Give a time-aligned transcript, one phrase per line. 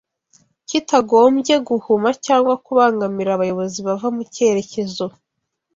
[0.67, 5.05] kitagombye guhuma cyangwa kubangamira abayobozi bava mu cyerekezo